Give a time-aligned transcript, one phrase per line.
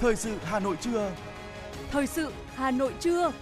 [0.00, 1.12] Thời sự Hà Nội trưa.
[1.90, 3.32] Thời sự Hà Nội trưa.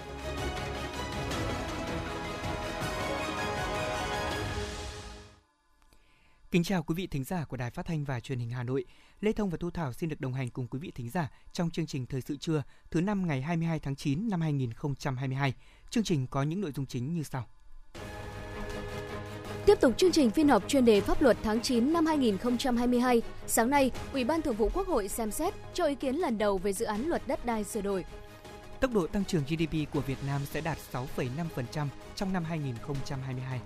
[6.51, 8.85] Kính chào quý vị thính giả của Đài Phát thanh và Truyền hình Hà Nội.
[9.21, 11.71] Lê Thông và Thu Thảo xin được đồng hành cùng quý vị thính giả trong
[11.71, 15.55] chương trình Thời sự trưa thứ năm ngày 22 tháng 9 năm 2022.
[15.91, 17.47] Chương trình có những nội dung chính như sau.
[19.69, 23.71] Tiếp tục chương trình phiên họp chuyên đề pháp luật tháng 9 năm 2022, sáng
[23.71, 26.73] nay, Ủy ban Thường vụ Quốc hội xem xét cho ý kiến lần đầu về
[26.73, 28.05] dự án luật đất đai sửa đổi.
[28.81, 31.87] Tốc độ tăng trưởng GDP của Việt Nam sẽ đạt 6,5%
[32.17, 33.61] trong năm 2022.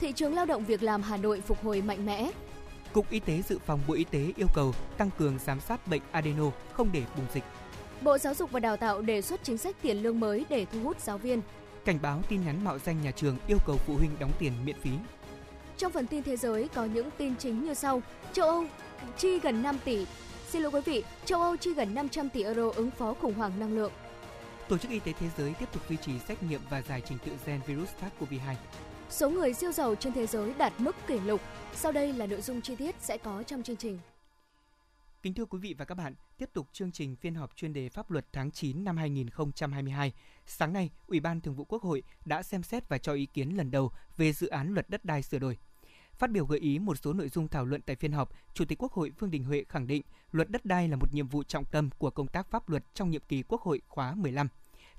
[0.00, 2.30] Thị trường lao động việc làm Hà Nội phục hồi mạnh mẽ.
[2.92, 6.02] Cục Y tế Dự phòng Bộ Y tế yêu cầu tăng cường giám sát bệnh
[6.12, 7.44] adeno không để bùng dịch.
[8.00, 10.80] Bộ Giáo dục và Đào tạo đề xuất chính sách tiền lương mới để thu
[10.80, 11.40] hút giáo viên.
[11.84, 14.80] Cảnh báo tin nhắn mạo danh nhà trường yêu cầu phụ huynh đóng tiền miễn
[14.80, 14.90] phí.
[15.78, 18.02] Trong phần tin thế giới có những tin chính như sau.
[18.32, 18.64] Châu Âu
[19.18, 20.06] chi gần 5 tỷ
[20.48, 23.52] Xin lỗi quý vị, châu Âu chi gần 500 tỷ euro ứng phó khủng hoảng
[23.58, 23.92] năng lượng.
[24.68, 27.18] Tổ chức Y tế Thế giới tiếp tục duy trì xét nghiệm và giải trình
[27.24, 28.54] tự gen virus SARS-CoV-2.
[29.10, 31.40] Số người siêu giàu trên thế giới đạt mức kỷ lục.
[31.74, 33.98] Sau đây là nội dung chi tiết sẽ có trong chương trình.
[35.26, 37.88] Kính thưa quý vị và các bạn, tiếp tục chương trình phiên họp chuyên đề
[37.88, 40.12] pháp luật tháng 9 năm 2022.
[40.46, 43.56] Sáng nay, Ủy ban Thường vụ Quốc hội đã xem xét và cho ý kiến
[43.56, 45.58] lần đầu về dự án luật đất đai sửa đổi.
[46.12, 48.82] Phát biểu gợi ý một số nội dung thảo luận tại phiên họp, Chủ tịch
[48.82, 51.64] Quốc hội Vương Đình Huệ khẳng định luật đất đai là một nhiệm vụ trọng
[51.64, 54.48] tâm của công tác pháp luật trong nhiệm kỳ Quốc hội khóa 15.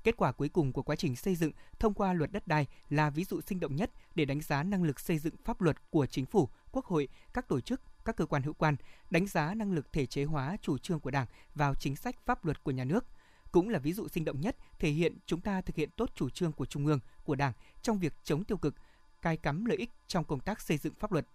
[0.04, 3.10] Kết quả cuối cùng của quá trình xây dựng thông qua luật đất đai là
[3.10, 6.06] ví dụ sinh động nhất để đánh giá năng lực xây dựng pháp luật của
[6.06, 8.76] chính phủ, quốc hội, các tổ chức, các cơ quan hữu quan,
[9.10, 12.44] đánh giá năng lực thể chế hóa chủ trương của Đảng vào chính sách pháp
[12.44, 13.04] luật của nhà nước.
[13.52, 16.30] Cũng là ví dụ sinh động nhất thể hiện chúng ta thực hiện tốt chủ
[16.30, 18.74] trương của Trung ương, của Đảng trong việc chống tiêu cực,
[19.22, 21.26] cai cắm lợi ích trong công tác xây dựng pháp luật.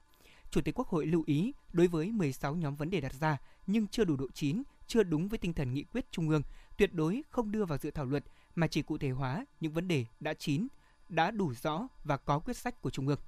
[0.52, 3.38] Chủ tịch Quốc hội lưu ý đối với 16 nhóm vấn đề đặt ra
[3.68, 6.42] nhưng chưa đủ độ chín, chưa đúng với tinh thần nghị quyết Trung ương,
[6.78, 8.24] tuyệt đối không đưa vào dự thảo luật
[8.56, 10.68] mà chỉ cụ thể hóa những vấn đề đã chín,
[11.10, 13.20] đã đủ rõ và có quyết sách của Trung ương.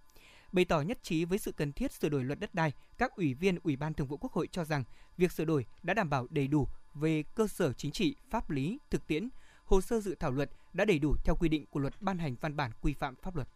[0.55, 3.33] Bày tỏ nhất trí với sự cần thiết sửa đổi luật đất đai, các ủy
[3.33, 4.83] viên Ủy ban Thường vụ Quốc hội cho rằng
[5.17, 8.79] việc sửa đổi đã đảm bảo đầy đủ về cơ sở chính trị, pháp lý,
[8.89, 9.29] thực tiễn,
[9.65, 12.35] hồ sơ dự thảo luật đã đầy đủ theo quy định của luật ban hành
[12.41, 13.47] văn bản quy phạm pháp luật.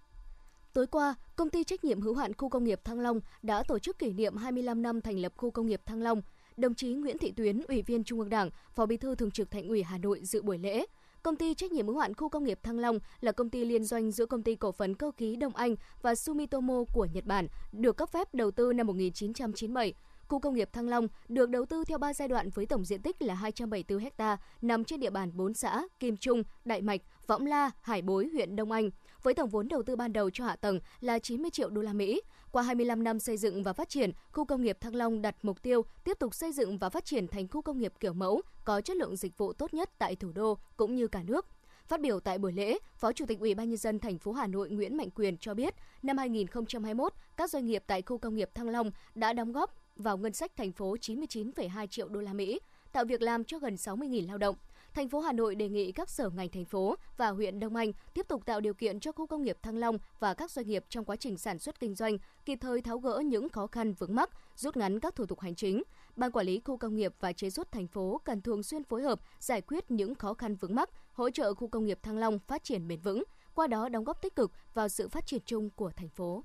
[0.74, 3.80] Tối qua, công ty trách nhiệm hữu hạn khu công nghiệp Thăng Long đã tổ
[3.80, 6.22] chức kỷ niệm 25 năm thành lập khu công nghiệp Thăng Long.
[6.58, 9.52] Đồng chí Nguyễn Thị Tuyến, Ủy viên Trung ương Đảng, Phó Bí thư Thường trực
[9.52, 10.86] Thành ủy Hà Nội dự buổi lễ.
[11.24, 13.84] Công ty trách nhiệm hữu hạn khu công nghiệp Thăng Long là công ty liên
[13.84, 17.47] doanh giữa công ty cổ phần cơ khí Đông Anh và Sumitomo của Nhật Bản,
[17.72, 19.94] được cấp phép đầu tư năm 1997.
[20.28, 23.02] Khu công nghiệp Thăng Long được đầu tư theo 3 giai đoạn với tổng diện
[23.02, 27.46] tích là 274 ha, nằm trên địa bàn 4 xã Kim Trung, Đại Mạch, Võng
[27.46, 28.90] La, Hải Bối, huyện Đông Anh
[29.24, 31.94] với tổng vốn đầu tư ban đầu cho hạ tầng là 90 triệu đô la
[31.94, 32.22] Mỹ.
[32.52, 35.62] Qua 25 năm xây dựng và phát triển, khu công nghiệp Thăng Long đặt mục
[35.62, 38.81] tiêu tiếp tục xây dựng và phát triển thành khu công nghiệp kiểu mẫu, có
[38.81, 41.46] chất lượng dịch vụ tốt nhất tại thủ đô cũng như cả nước.
[41.88, 44.47] Phát biểu tại buổi lễ, Phó Chủ tịch Ủy ban nhân dân thành phố Hà
[44.47, 48.50] Nội Nguyễn Mạnh Quyền cho biết, năm 2021, các doanh nghiệp tại khu công nghiệp
[48.53, 52.59] Thăng Long đã đóng góp vào ngân sách thành phố 99,2 triệu đô la Mỹ,
[52.91, 54.56] tạo việc làm cho gần 60.000 lao động
[54.94, 57.92] thành phố Hà Nội đề nghị các sở ngành thành phố và huyện Đông Anh
[58.14, 60.86] tiếp tục tạo điều kiện cho khu công nghiệp Thăng Long và các doanh nghiệp
[60.90, 64.16] trong quá trình sản xuất kinh doanh, kịp thời tháo gỡ những khó khăn vướng
[64.16, 65.84] mắc, rút ngắn các thủ tục hành chính.
[66.16, 69.02] Ban quản lý khu công nghiệp và chế xuất thành phố cần thường xuyên phối
[69.02, 72.40] hợp giải quyết những khó khăn vướng mắc, hỗ trợ khu công nghiệp Thăng Long
[72.40, 73.24] phát triển bền vững,
[73.54, 76.44] qua đó đóng góp tích cực vào sự phát triển chung của thành phố.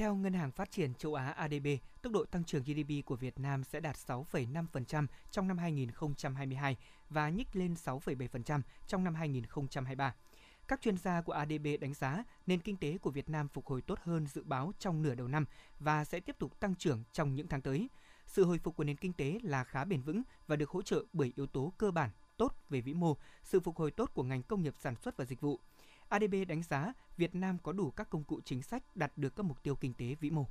[0.00, 1.66] Theo Ngân hàng Phát triển châu Á ADB,
[2.02, 6.76] tốc độ tăng trưởng GDP của Việt Nam sẽ đạt 6,5% trong năm 2022
[7.10, 10.14] và nhích lên 6,7% trong năm 2023.
[10.68, 13.82] Các chuyên gia của ADB đánh giá nền kinh tế của Việt Nam phục hồi
[13.82, 15.44] tốt hơn dự báo trong nửa đầu năm
[15.78, 17.88] và sẽ tiếp tục tăng trưởng trong những tháng tới.
[18.26, 21.04] Sự hồi phục của nền kinh tế là khá bền vững và được hỗ trợ
[21.12, 24.42] bởi yếu tố cơ bản tốt về vĩ mô, sự phục hồi tốt của ngành
[24.42, 25.60] công nghiệp sản xuất và dịch vụ.
[26.10, 29.42] ADB đánh giá Việt Nam có đủ các công cụ chính sách đạt được các
[29.42, 30.46] mục tiêu kinh tế vĩ mô.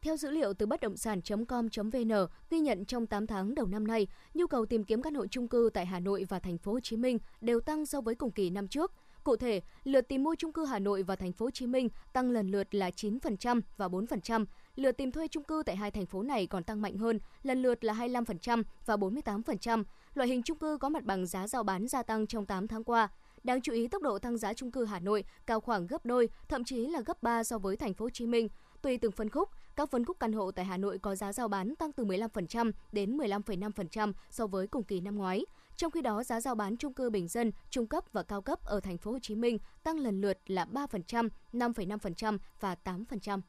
[0.00, 2.12] Theo dữ liệu từ bất động sản.com.vn
[2.50, 5.48] ghi nhận trong 8 tháng đầu năm nay, nhu cầu tìm kiếm căn hộ chung
[5.48, 8.30] cư tại Hà Nội và thành phố Hồ Chí Minh đều tăng so với cùng
[8.30, 8.92] kỳ năm trước.
[9.24, 11.88] Cụ thể, lượt tìm mua chung cư Hà Nội và thành phố Hồ Chí Minh
[12.12, 14.44] tăng lần lượt là 9% và 4%.
[14.76, 17.62] Lượt tìm thuê chung cư tại hai thành phố này còn tăng mạnh hơn, lần
[17.62, 19.84] lượt là 25% và 48%.
[20.14, 22.84] Loại hình chung cư có mặt bằng giá giao bán gia tăng trong 8 tháng
[22.84, 23.08] qua.
[23.46, 26.28] Đáng chú ý tốc độ tăng giá chung cư Hà Nội cao khoảng gấp đôi,
[26.48, 28.48] thậm chí là gấp 3 so với thành phố Hồ Chí Minh.
[28.82, 31.48] Tùy từng phân khúc, các phân khúc căn hộ tại Hà Nội có giá giao
[31.48, 35.46] bán tăng từ 15% đến 15,5% so với cùng kỳ năm ngoái.
[35.76, 38.64] Trong khi đó, giá giao bán chung cư bình dân, trung cấp và cao cấp
[38.64, 43.40] ở thành phố Hồ Chí Minh tăng lần lượt là 3%, 5,5% và 8%.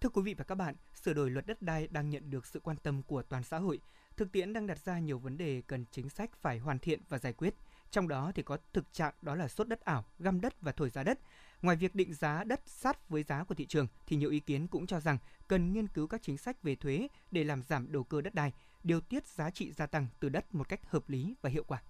[0.00, 2.60] Thưa quý vị và các bạn, sửa đổi luật đất đai đang nhận được sự
[2.60, 3.80] quan tâm của toàn xã hội.
[4.16, 7.18] Thực tiễn đang đặt ra nhiều vấn đề cần chính sách phải hoàn thiện và
[7.18, 7.54] giải quyết.
[7.92, 10.90] Trong đó thì có thực trạng đó là sốt đất ảo, găm đất và thổi
[10.90, 11.18] giá đất.
[11.62, 14.66] Ngoài việc định giá đất sát với giá của thị trường thì nhiều ý kiến
[14.66, 15.18] cũng cho rằng
[15.48, 18.52] cần nghiên cứu các chính sách về thuế để làm giảm đầu cơ đất đai,
[18.84, 21.82] điều tiết giá trị gia tăng từ đất một cách hợp lý và hiệu quả.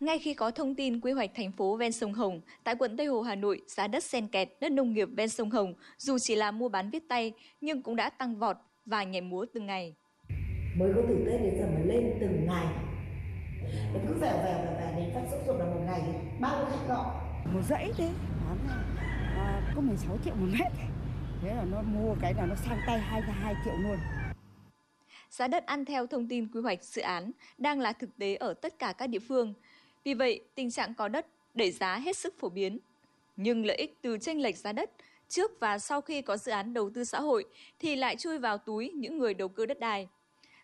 [0.00, 3.06] Ngay khi có thông tin quy hoạch thành phố ven sông Hồng, tại quận Tây
[3.06, 6.36] Hồ Hà Nội, giá đất sen kẹt, đất nông nghiệp ven sông Hồng dù chỉ
[6.36, 8.56] là mua bán viết tay nhưng cũng đã tăng vọt
[8.86, 9.94] và nhảy múa từng ngày.
[10.78, 12.87] Mới có từ Tết đến giờ mà lên từng ngày.
[13.94, 16.02] Nó cứ vèo vèo vèo vèo đến phát sốt ruột là một ngày
[16.40, 17.06] bao nhiêu khách gọi.
[17.54, 18.10] Một dãy thế,
[18.46, 18.58] bán
[19.36, 20.72] à, có 16 triệu một mét.
[21.42, 23.96] Thế là nó mua cái là nó sang tay 22 triệu luôn.
[25.30, 28.54] Giá đất ăn theo thông tin quy hoạch dự án đang là thực tế ở
[28.54, 29.54] tất cả các địa phương–
[30.08, 32.78] vì vậy, tình trạng có đất đẩy giá hết sức phổ biến.
[33.36, 34.90] Nhưng lợi ích từ tranh lệch giá đất
[35.28, 37.44] trước và sau khi có dự án đầu tư xã hội
[37.78, 40.08] thì lại chui vào túi những người đầu cơ đất đai.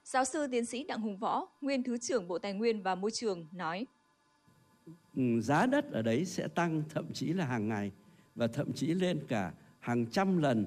[0.04, 3.10] Giáo sư tiến sĩ Đặng Hùng Võ, nguyên Thứ trưởng Bộ Tài nguyên và Môi
[3.10, 3.86] trường nói.
[5.16, 7.92] Ừ, giá đất ở đấy sẽ tăng thậm chí là hàng ngày
[8.34, 10.66] và thậm chí lên cả hàng trăm lần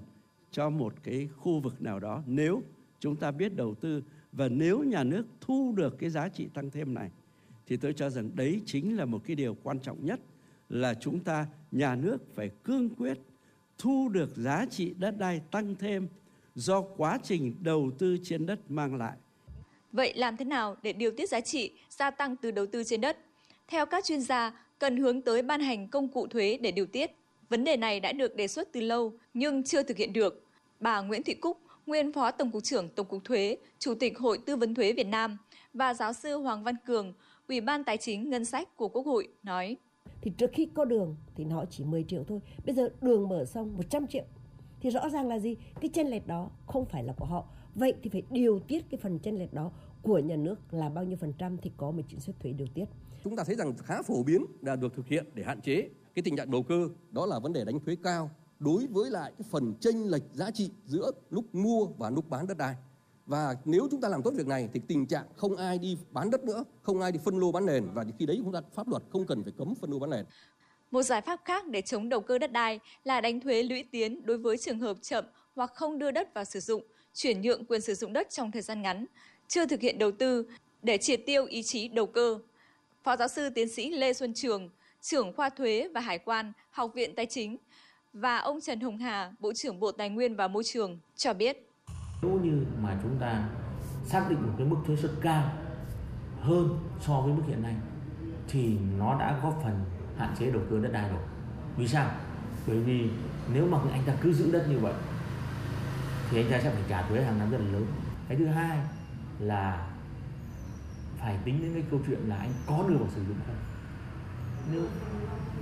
[0.51, 2.63] cho một cái khu vực nào đó nếu
[2.99, 6.69] chúng ta biết đầu tư và nếu nhà nước thu được cái giá trị tăng
[6.69, 7.11] thêm này
[7.67, 10.19] thì tôi cho rằng đấy chính là một cái điều quan trọng nhất
[10.69, 13.17] là chúng ta nhà nước phải cương quyết
[13.77, 16.07] thu được giá trị đất đai tăng thêm
[16.55, 19.17] do quá trình đầu tư trên đất mang lại.
[19.97, 23.01] Vậy làm thế nào để điều tiết giá trị gia tăng từ đầu tư trên
[23.01, 23.17] đất?
[23.67, 27.11] Theo các chuyên gia, cần hướng tới ban hành công cụ thuế để điều tiết.
[27.49, 30.45] Vấn đề này đã được đề xuất từ lâu nhưng chưa thực hiện được.
[30.79, 34.39] Bà Nguyễn Thị Cúc, nguyên Phó Tổng cục trưởng Tổng cục Thuế, Chủ tịch Hội
[34.45, 35.37] Tư vấn Thuế Việt Nam
[35.73, 37.13] và giáo sư Hoàng Văn Cường,
[37.47, 39.77] Ủy ban Tài chính Ngân sách của Quốc hội nói.
[40.21, 42.39] Thì trước khi có đường thì nó chỉ 10 triệu thôi.
[42.65, 44.23] Bây giờ đường mở xong 100 triệu.
[44.79, 45.55] Thì rõ ràng là gì?
[45.81, 47.45] Cái chênh lệch đó không phải là của họ.
[47.75, 49.71] Vậy thì phải điều tiết cái phần chênh lệch đó
[50.01, 52.67] của nhà nước là bao nhiêu phần trăm thì có một chính sách thuế điều
[52.73, 52.85] tiết.
[53.23, 56.23] Chúng ta thấy rằng khá phổ biến là được thực hiện để hạn chế cái
[56.23, 59.47] tình trạng đầu cơ, đó là vấn đề đánh thuế cao đối với lại cái
[59.51, 62.75] phần chênh lệch giá trị giữa lúc mua và lúc bán đất đai.
[63.25, 66.31] Và nếu chúng ta làm tốt việc này thì tình trạng không ai đi bán
[66.31, 68.87] đất nữa, không ai đi phân lô bán nền và khi đấy chúng ta pháp
[68.87, 70.25] luật không cần phải cấm phân lô bán nền.
[70.91, 74.25] Một giải pháp khác để chống đầu cơ đất đai là đánh thuế lũy tiến
[74.25, 76.83] đối với trường hợp chậm hoặc không đưa đất vào sử dụng,
[77.13, 79.05] chuyển nhượng quyền sử dụng đất trong thời gian ngắn,
[79.47, 80.45] chưa thực hiện đầu tư
[80.83, 82.39] để triệt tiêu ý chí đầu cơ.
[83.03, 84.69] Phó giáo sư tiến sĩ Lê Xuân Trường,
[85.01, 87.57] trưởng khoa thuế và hải quan, Học viện Tài chính
[88.13, 91.69] và ông Trần Hồng Hà, Bộ trưởng Bộ Tài nguyên và Môi trường cho biết.
[92.21, 93.49] Nếu như mà chúng ta
[94.05, 95.51] xác định một cái mức thuế suất cao
[96.41, 97.75] hơn so với mức hiện nay
[98.47, 99.85] thì nó đã góp phần
[100.17, 101.21] hạn chế đầu cơ đất đai rồi.
[101.77, 102.11] Vì sao?
[102.67, 103.09] Bởi vì
[103.53, 104.93] nếu mà anh ta cứ giữ đất như vậy
[106.29, 107.85] thì anh ta sẽ phải trả thuế hàng năm rất là lớn.
[108.27, 108.79] Cái thứ hai
[109.39, 109.91] là
[111.17, 113.55] phải tính đến cái câu chuyện là anh có đưa vào sử dụng không?
[114.71, 114.81] Nếu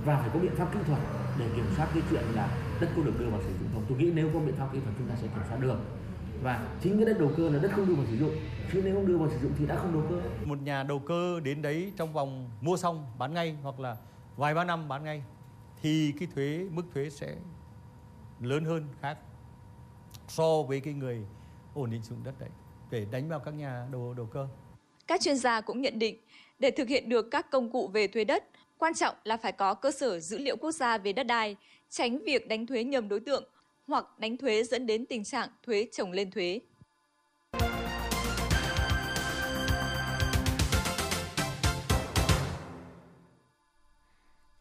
[0.04, 1.00] và phải có biện pháp kỹ thuật
[1.38, 2.48] để kiểm soát cái chuyện là
[2.80, 3.84] đất có được đưa vào sử dụng không?
[3.88, 5.78] Tôi nghĩ nếu có biện pháp kỹ thuật chúng ta sẽ kiểm soát được.
[6.42, 8.34] Và chính cái đất đầu cơ là đất không đưa vào sử dụng.
[8.72, 10.46] Chứ nếu không đưa vào sử dụng thì đã không đầu cơ.
[10.46, 13.96] Một nhà đầu cơ đến đấy trong vòng mua xong bán ngay hoặc là
[14.36, 15.22] vài ba năm bán ngay,
[15.82, 17.36] thì cái thuế, mức thuế sẽ
[18.40, 19.18] lớn hơn khác
[20.28, 21.26] so với cái người
[21.74, 22.50] ổn định sử dụng đất đấy
[22.90, 24.48] để đánh vào các nhà đầu đầu cơ.
[25.06, 26.16] Các chuyên gia cũng nhận định
[26.58, 28.44] để thực hiện được các công cụ về thuế đất,
[28.78, 31.56] quan trọng là phải có cơ sở dữ liệu quốc gia về đất đai,
[31.90, 33.44] tránh việc đánh thuế nhầm đối tượng
[33.86, 36.60] hoặc đánh thuế dẫn đến tình trạng thuế chồng lên thuế.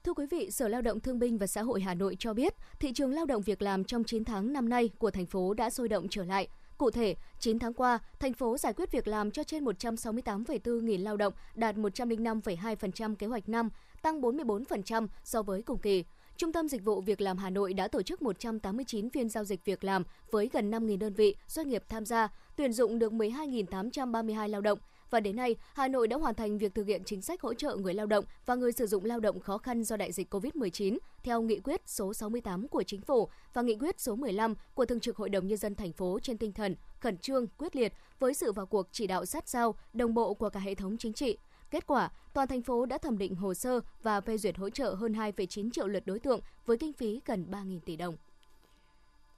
[0.04, 2.54] Thưa quý vị, Sở Lao động Thương binh và Xã hội Hà Nội cho biết,
[2.80, 5.70] thị trường lao động việc làm trong 9 tháng năm nay của thành phố đã
[5.70, 6.48] sôi động trở lại.
[6.78, 11.02] Cụ thể, 9 tháng qua, thành phố giải quyết việc làm cho trên 168,4 nghìn
[11.02, 13.70] lao động, đạt 105,2% kế hoạch năm,
[14.02, 16.04] tăng 44% so với cùng kỳ.
[16.38, 19.66] Trung tâm Dịch vụ Việc làm Hà Nội đã tổ chức 189 phiên giao dịch
[19.66, 24.48] việc làm với gần 5.000 đơn vị, doanh nghiệp tham gia, tuyển dụng được 12.832
[24.48, 24.80] lao động.
[25.10, 27.76] Và đến nay, Hà Nội đã hoàn thành việc thực hiện chính sách hỗ trợ
[27.76, 30.98] người lao động và người sử dụng lao động khó khăn do đại dịch COVID-19
[31.24, 35.00] theo nghị quyết số 68 của Chính phủ và nghị quyết số 15 của Thường
[35.00, 38.34] trực Hội đồng Nhân dân thành phố trên tinh thần khẩn trương, quyết liệt với
[38.34, 41.38] sự vào cuộc chỉ đạo sát sao, đồng bộ của cả hệ thống chính trị.
[41.72, 44.94] Kết quả, toàn thành phố đã thẩm định hồ sơ và phê duyệt hỗ trợ
[44.94, 48.16] hơn 2,9 triệu lượt đối tượng với kinh phí gần 3.000 tỷ đồng.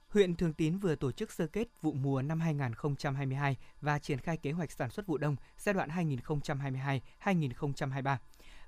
[0.08, 4.36] Huyện Thường Tín vừa tổ chức sơ kết vụ mùa năm 2022 và triển khai
[4.36, 5.88] kế hoạch sản xuất vụ đông giai đoạn
[7.24, 8.16] 2022-2023.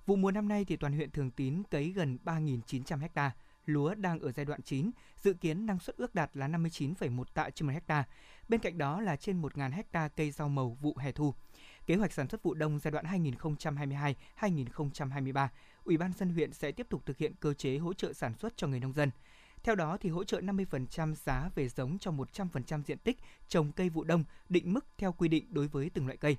[0.07, 3.31] Vụ mùa năm nay thì toàn huyện Thường Tín cấy gần 3.900 ha,
[3.67, 7.51] lúa đang ở giai đoạn chín, dự kiến năng suất ước đạt là 59,1 tạ
[7.51, 8.05] trên 1 ha.
[8.49, 11.35] Bên cạnh đó là trên 1.000 ha cây rau màu vụ hè thu.
[11.87, 13.05] Kế hoạch sản xuất vụ đông giai đoạn
[14.41, 15.49] 2022-2023,
[15.85, 18.57] Ủy ban dân huyện sẽ tiếp tục thực hiện cơ chế hỗ trợ sản xuất
[18.57, 19.11] cho người nông dân.
[19.63, 23.89] Theo đó thì hỗ trợ 50% giá về giống cho 100% diện tích trồng cây
[23.89, 26.37] vụ đông, định mức theo quy định đối với từng loại cây.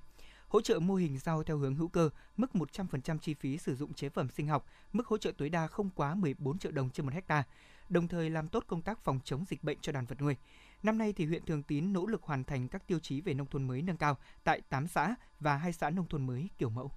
[0.47, 3.93] Hỗ trợ mô hình rau theo hướng hữu cơ, mức 100% chi phí sử dụng
[3.93, 7.05] chế phẩm sinh học, mức hỗ trợ tối đa không quá 14 triệu đồng trên
[7.05, 7.43] một hecta,
[7.89, 10.35] đồng thời làm tốt công tác phòng chống dịch bệnh cho đàn vật nuôi.
[10.83, 13.47] Năm nay thì huyện Thường Tín nỗ lực hoàn thành các tiêu chí về nông
[13.47, 16.91] thôn mới nâng cao tại 8 xã và 2 xã nông thôn mới kiểu mẫu.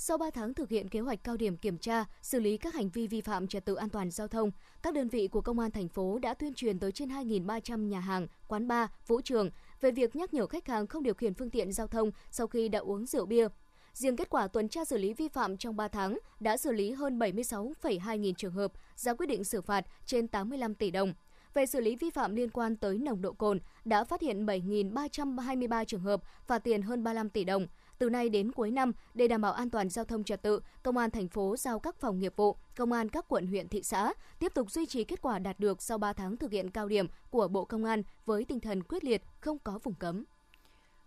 [0.00, 2.88] Sau 3 tháng thực hiện kế hoạch cao điểm kiểm tra, xử lý các hành
[2.88, 4.50] vi vi phạm trật tự an toàn giao thông,
[4.82, 8.00] các đơn vị của công an thành phố đã tuyên truyền tới trên 2.300 nhà
[8.00, 9.50] hàng, quán bar, vũ trường
[9.80, 12.68] về việc nhắc nhở khách hàng không điều khiển phương tiện giao thông sau khi
[12.68, 13.48] đã uống rượu bia.
[13.92, 16.92] Riêng kết quả tuần tra xử lý vi phạm trong 3 tháng đã xử lý
[16.92, 21.14] hơn 76,2 nghìn trường hợp, ra quyết định xử phạt trên 85 tỷ đồng.
[21.54, 25.84] Về xử lý vi phạm liên quan tới nồng độ cồn, đã phát hiện 7.323
[25.84, 27.66] trường hợp, phạt tiền hơn 35 tỷ đồng.
[27.98, 30.96] Từ nay đến cuối năm, để đảm bảo an toàn giao thông trật tự, Công
[30.96, 34.12] an thành phố giao các phòng nghiệp vụ, Công an các quận huyện thị xã
[34.38, 37.06] tiếp tục duy trì kết quả đạt được sau 3 tháng thực hiện cao điểm
[37.30, 40.24] của Bộ Công an với tinh thần quyết liệt, không có vùng cấm.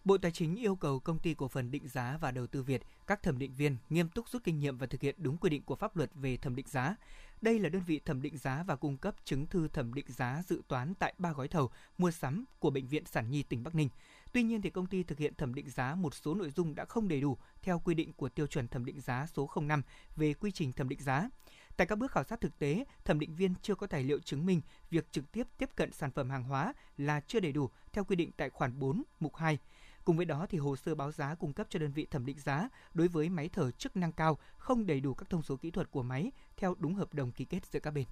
[0.04, 2.82] Bộ Tài chính yêu cầu công ty cổ phần định giá và đầu tư Việt,
[3.08, 5.64] các thẩm định viên nghiêm túc rút kinh nghiệm và thực hiện đúng quy định
[5.64, 6.96] của pháp luật về thẩm định giá.
[7.42, 10.42] Đây là đơn vị thẩm định giá và cung cấp chứng thư thẩm định giá
[10.48, 13.76] dự toán tại ba gói thầu mua sắm của bệnh viện Sản Nhi tỉnh Bắc
[13.76, 13.90] Ninh.
[14.34, 16.86] Tuy nhiên thì công ty thực hiện thẩm định giá một số nội dung đã
[16.86, 19.82] không đầy đủ theo quy định của tiêu chuẩn thẩm định giá số 05
[20.16, 21.30] về quy trình thẩm định giá.
[21.78, 24.46] Tại các bước khảo sát thực tế, thẩm định viên chưa có tài liệu chứng
[24.46, 28.04] minh việc trực tiếp tiếp cận sản phẩm hàng hóa là chưa đầy đủ theo
[28.04, 29.60] quy định tại khoản 4, mục 2.
[30.06, 32.40] Cùng với đó thì hồ sơ báo giá cung cấp cho đơn vị thẩm định
[32.40, 35.72] giá đối với máy thở chức năng cao không đầy đủ các thông số kỹ
[35.72, 38.06] thuật của máy theo đúng hợp đồng ký kết giữa các bên.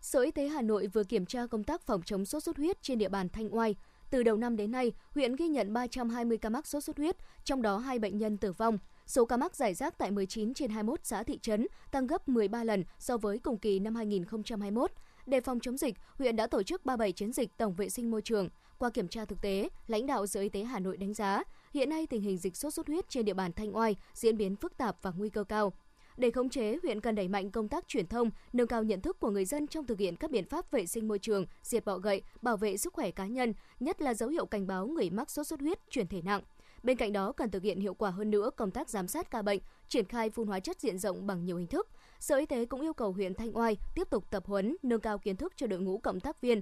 [0.00, 2.82] Sở Y tế Hà Nội vừa kiểm tra công tác phòng chống sốt xuất huyết
[2.82, 3.76] trên địa bàn Thanh Oai.
[4.14, 7.62] Từ đầu năm đến nay, huyện ghi nhận 320 ca mắc sốt xuất huyết, trong
[7.62, 8.78] đó 2 bệnh nhân tử vong.
[9.06, 12.64] Số ca mắc giải rác tại 19 trên 21 xã thị trấn, tăng gấp 13
[12.64, 14.90] lần so với cùng kỳ năm 2021.
[15.26, 18.22] Để phòng chống dịch, huyện đã tổ chức 37 chiến dịch tổng vệ sinh môi
[18.22, 18.48] trường.
[18.78, 21.42] Qua kiểm tra thực tế, lãnh đạo Sở Y tế Hà Nội đánh giá,
[21.72, 24.56] hiện nay tình hình dịch sốt xuất huyết trên địa bàn Thanh Oai diễn biến
[24.56, 25.72] phức tạp và nguy cơ cao.
[26.16, 29.20] Để khống chế, huyện cần đẩy mạnh công tác truyền thông, nâng cao nhận thức
[29.20, 31.98] của người dân trong thực hiện các biện pháp vệ sinh môi trường, diệt bọ
[31.98, 35.30] gậy, bảo vệ sức khỏe cá nhân, nhất là dấu hiệu cảnh báo người mắc
[35.30, 36.42] sốt xuất huyết chuyển thể nặng.
[36.82, 39.42] Bên cạnh đó, cần thực hiện hiệu quả hơn nữa công tác giám sát ca
[39.42, 41.88] bệnh, triển khai phun hóa chất diện rộng bằng nhiều hình thức.
[42.20, 45.18] Sở Y tế cũng yêu cầu huyện Thanh Oai tiếp tục tập huấn, nâng cao
[45.18, 46.60] kiến thức cho đội ngũ cộng tác viên,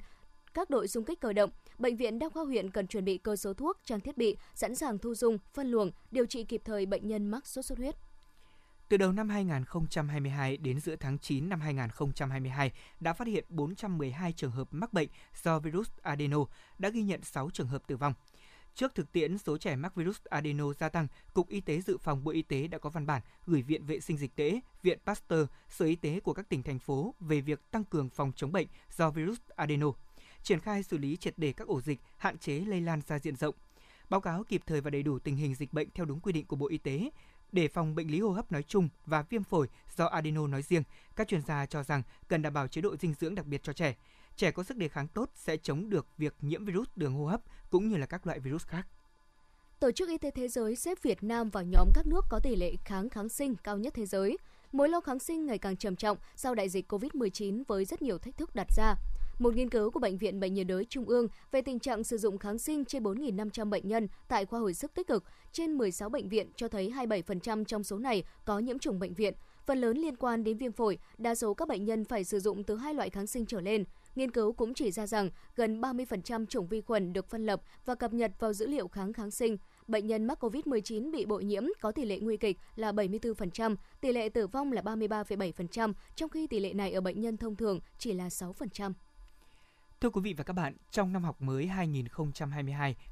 [0.55, 3.37] các đội xung kích cơ động, bệnh viện đa khoa huyện cần chuẩn bị cơ
[3.37, 6.87] số thuốc, trang thiết bị sẵn sàng thu dung, phân luồng, điều trị kịp thời
[6.87, 7.95] bệnh nhân mắc sốt xuất huyết.
[8.93, 14.51] Từ đầu năm 2022 đến giữa tháng 9 năm 2022 đã phát hiện 412 trường
[14.51, 15.09] hợp mắc bệnh
[15.43, 16.39] do virus adeno,
[16.79, 18.15] đã ghi nhận 6 trường hợp tử vong.
[18.75, 22.25] Trước thực tiễn số trẻ mắc virus adeno gia tăng, Cục Y tế Dự phòng
[22.25, 25.47] Bộ Y tế đã có văn bản gửi Viện Vệ sinh Dịch tễ, Viện Pasteur,
[25.69, 28.67] Sở Y tế của các tỉnh thành phố về việc tăng cường phòng chống bệnh
[28.97, 29.93] do virus adeno,
[30.43, 33.37] triển khai xử lý triệt để các ổ dịch, hạn chế lây lan ra diện
[33.37, 33.55] rộng.
[34.13, 36.47] Báo cáo kịp thời và đầy đủ tình hình dịch bệnh theo đúng quy định
[36.47, 37.11] của Bộ Y tế,
[37.53, 40.83] để phòng bệnh lý hô hấp nói chung và viêm phổi do adeno nói riêng,
[41.17, 43.73] các chuyên gia cho rằng cần đảm bảo chế độ dinh dưỡng đặc biệt cho
[43.73, 43.97] trẻ.
[44.37, 47.41] Trẻ có sức đề kháng tốt sẽ chống được việc nhiễm virus đường hô hấp
[47.71, 48.87] cũng như là các loại virus khác.
[49.81, 52.57] Tổ chức Y tế Thế giới xếp Việt Nam vào nhóm các nước có tỷ
[52.57, 54.39] lệ kháng kháng sinh cao nhất thế giới.
[54.73, 58.19] Mối lo kháng sinh ngày càng trầm trọng sau đại dịch COVID-19 với rất nhiều
[58.19, 58.95] thách thức đặt ra.
[59.39, 62.19] Một nghiên cứu của Bệnh viện Bệnh nhiệt đới Trung ương về tình trạng sử
[62.19, 66.09] dụng kháng sinh trên 4.500 bệnh nhân tại khoa hồi sức tích cực trên 16
[66.09, 69.35] bệnh viện cho thấy 27% trong số này có nhiễm trùng bệnh viện.
[69.67, 72.65] Phần lớn liên quan đến viêm phổi, đa số các bệnh nhân phải sử dụng
[72.65, 73.85] từ hai loại kháng sinh trở lên.
[74.15, 77.95] Nghiên cứu cũng chỉ ra rằng gần 30% chủng vi khuẩn được phân lập và
[77.95, 79.57] cập nhật vào dữ liệu kháng kháng sinh.
[79.89, 84.13] Bệnh nhân mắc COVID-19 bị bội nhiễm có tỷ lệ nguy kịch là 74%, tỷ
[84.13, 87.81] lệ tử vong là 33,7%, trong khi tỷ lệ này ở bệnh nhân thông thường
[87.99, 88.93] chỉ là 6%.
[90.03, 91.71] Thưa quý vị và các bạn, trong năm học mới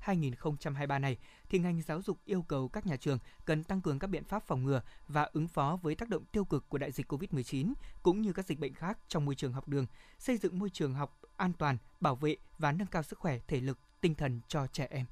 [0.05, 1.17] 2022-2023 này,
[1.49, 4.47] thì ngành giáo dục yêu cầu các nhà trường cần tăng cường các biện pháp
[4.47, 8.23] phòng ngừa và ứng phó với tác động tiêu cực của đại dịch COVID-19 cũng
[8.23, 9.87] như các dịch bệnh khác trong môi trường học đường,
[10.19, 13.61] xây dựng môi trường học an toàn, bảo vệ và nâng cao sức khỏe thể
[13.61, 15.07] lực, tinh thần cho trẻ em.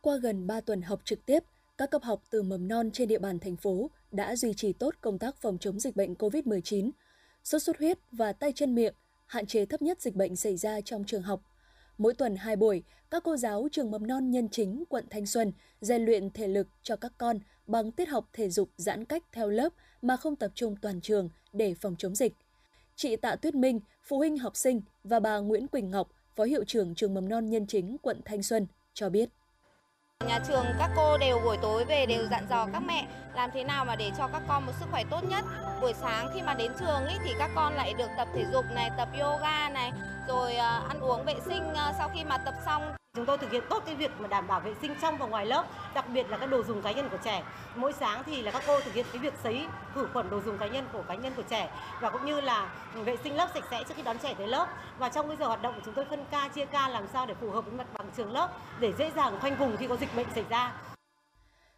[0.00, 1.44] Qua gần 3 tuần học trực tiếp,
[1.78, 4.94] các cấp học từ mầm non trên địa bàn thành phố đã duy trì tốt
[5.00, 6.90] công tác phòng chống dịch bệnh COVID-19,
[7.44, 8.94] sốt xuất huyết và tay chân miệng–
[9.28, 11.42] hạn chế thấp nhất dịch bệnh xảy ra trong trường học.
[11.98, 15.52] Mỗi tuần hai buổi, các cô giáo trường mầm non nhân chính quận Thanh Xuân
[15.80, 19.48] rèn luyện thể lực cho các con bằng tiết học thể dục giãn cách theo
[19.48, 22.32] lớp mà không tập trung toàn trường để phòng chống dịch.
[22.96, 26.64] chị Tạ Tuyết Minh, phụ huynh học sinh và bà Nguyễn Quỳnh Ngọc, Phó Hiệu
[26.64, 29.28] trưởng trường mầm non Nhân Chính, quận Thanh Xuân cho biết.
[30.26, 33.64] Nhà trường các cô đều buổi tối về đều dặn dò các mẹ làm thế
[33.64, 35.44] nào mà để cho các con một sức khỏe tốt nhất.
[35.80, 38.64] Buổi sáng khi mà đến trường ý, thì các con lại được tập thể dục
[38.74, 39.92] này, tập yoga này,
[40.28, 43.52] rồi ờ, ăn uống vệ sinh ờ, sau khi mà tập xong Chúng tôi thực
[43.52, 46.30] hiện tốt cái việc mà đảm bảo vệ sinh trong và ngoài lớp, đặc biệt
[46.30, 47.42] là các đồ dùng cá nhân của trẻ.
[47.76, 50.58] Mỗi sáng thì là các cô thực hiện cái việc sấy khử khuẩn đồ dùng
[50.58, 53.64] cá nhân của cá nhân của trẻ và cũng như là vệ sinh lớp sạch
[53.70, 54.68] sẽ trước khi đón trẻ tới lớp.
[54.98, 57.26] Và trong cái giờ hoạt động của chúng tôi phân ca chia ca làm sao
[57.26, 58.48] để phù hợp với mặt bằng trường lớp
[58.80, 60.72] để dễ dàng khoanh vùng khi có dịch bệnh xảy ra.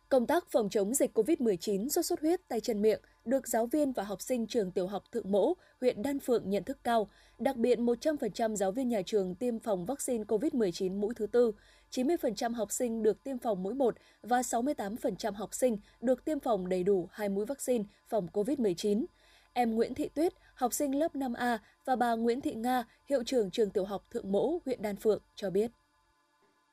[0.08, 3.92] Công tác phòng chống dịch COVID-19 sốt xuất huyết tay chân miệng được giáo viên
[3.92, 7.08] và học sinh trường tiểu học Thượng Mỗ, huyện Đan Phượng nhận thức cao.
[7.38, 11.52] Đặc biệt 100% giáo viên nhà trường tiêm phòng vaccine COVID-19 mũi thứ tư,
[11.90, 16.68] 90% học sinh được tiêm phòng mũi 1 và 68% học sinh được tiêm phòng
[16.68, 19.04] đầy đủ hai mũi vaccine phòng COVID-19.
[19.52, 23.50] Em Nguyễn Thị Tuyết, học sinh lớp 5A và bà Nguyễn Thị Nga, hiệu trưởng
[23.50, 25.70] trường tiểu học Thượng Mỗ, huyện Đan Phượng cho biết.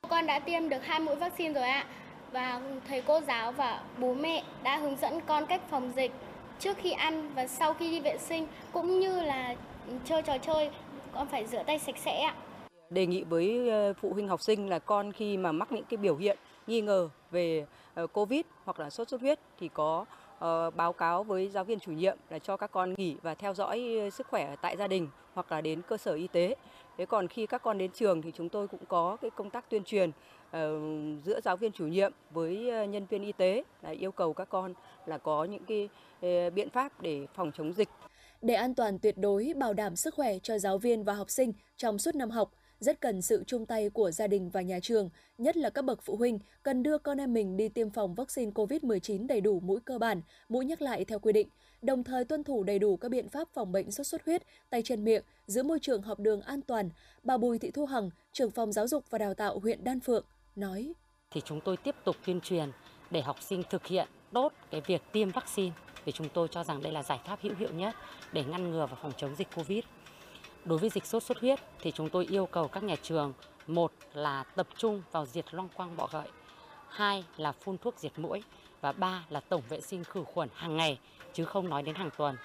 [0.09, 1.87] Con đã tiêm được hai mũi vaccine rồi ạ
[2.31, 6.11] và thầy cô giáo và bố mẹ đã hướng dẫn con cách phòng dịch
[6.59, 9.55] trước khi ăn và sau khi đi vệ sinh, cũng như là
[10.05, 10.69] chơi trò chơi,
[11.11, 12.35] con phải rửa tay sạch sẽ ạ.
[12.89, 15.97] Đề nghị với ờ, phụ huynh học sinh là con khi mà mắc những cái
[15.97, 16.37] biểu hiện
[16.67, 20.05] nghi ngờ về ờ, Covid hoặc là sốt xuất huyết thì có
[20.39, 23.53] ờ, báo cáo với giáo viên chủ nhiệm là cho các con nghỉ và theo
[23.53, 26.55] dõi sức khỏe tại gia đình hoặc là đến cơ sở y tế.
[26.97, 29.69] Thế còn khi các con đến trường thì chúng tôi cũng có cái công tác
[29.69, 30.11] tuyên truyền
[30.51, 30.79] ờ,
[31.25, 34.49] giữa giáo viên chủ nhiệm với ờ, nhân viên y tế là yêu cầu các
[34.49, 34.73] con
[35.05, 35.89] là có những cái
[36.21, 37.89] ờ, biện pháp để phòng chống dịch.
[38.41, 41.53] Để an toàn tuyệt đối bảo đảm sức khỏe cho giáo viên và học sinh
[41.77, 45.09] trong suốt năm học, rất cần sự chung tay của gia đình và nhà trường,
[45.37, 48.51] nhất là các bậc phụ huynh cần đưa con em mình đi tiêm phòng vaccine
[48.51, 51.47] COVID-19 đầy đủ mũi cơ bản, mũi nhắc lại theo quy định,
[51.81, 54.81] đồng thời tuân thủ đầy đủ các biện pháp phòng bệnh sốt xuất huyết, tay
[54.81, 56.89] chân miệng, giữ môi trường học đường an toàn.
[57.23, 60.25] Bà Bùi Thị Thu Hằng, trưởng phòng giáo dục và đào tạo huyện Đan Phượng,
[60.55, 60.93] nói.
[61.31, 62.71] Thì chúng tôi tiếp tục tuyên truyền
[63.11, 65.71] để học sinh thực hiện tốt cái việc tiêm vaccine
[66.05, 67.95] vì chúng tôi cho rằng đây là giải pháp hữu hiệu nhất
[68.33, 69.83] để ngăn ngừa và phòng chống dịch Covid.
[70.65, 73.33] Đối với dịch sốt xuất huyết thì chúng tôi yêu cầu các nhà trường
[73.67, 76.27] một là tập trung vào diệt loang quang bọ gậy,
[76.87, 78.43] hai là phun thuốc diệt mũi
[78.81, 80.99] và ba là tổng vệ sinh khử khuẩn hàng ngày
[81.33, 82.35] chứ không nói đến hàng tuần.